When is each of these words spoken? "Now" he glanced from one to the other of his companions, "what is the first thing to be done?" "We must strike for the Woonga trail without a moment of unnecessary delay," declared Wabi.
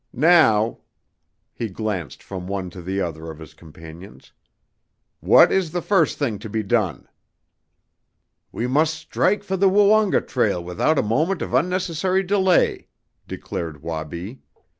"Now" 0.13 0.79
he 1.53 1.69
glanced 1.69 2.23
from 2.23 2.47
one 2.47 2.71
to 2.71 2.81
the 2.81 2.99
other 2.99 3.29
of 3.29 3.37
his 3.37 3.53
companions, 3.53 4.31
"what 5.19 5.51
is 5.51 5.69
the 5.73 5.81
first 5.83 6.17
thing 6.17 6.39
to 6.39 6.49
be 6.49 6.63
done?" 6.63 7.07
"We 8.51 8.65
must 8.65 8.95
strike 8.95 9.43
for 9.43 9.57
the 9.57 9.69
Woonga 9.69 10.21
trail 10.25 10.63
without 10.63 10.97
a 10.97 11.03
moment 11.03 11.43
of 11.43 11.53
unnecessary 11.53 12.23
delay," 12.23 12.87
declared 13.27 13.83
Wabi. 13.83 14.41